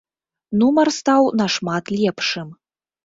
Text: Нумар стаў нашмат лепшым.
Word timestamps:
Нумар 0.61 0.89
стаў 0.99 1.29
нашмат 1.43 1.83
лепшым. 2.01 2.47